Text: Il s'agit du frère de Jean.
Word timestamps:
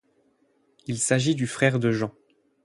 Il 0.87 0.97
s'agit 0.97 1.35
du 1.35 1.45
frère 1.45 1.77
de 1.77 1.91
Jean. 1.91 2.11